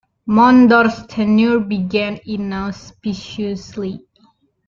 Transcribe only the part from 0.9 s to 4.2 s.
tenure began inauspiciously.